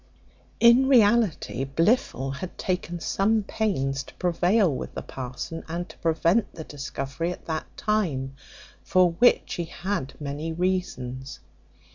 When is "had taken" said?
2.37-2.99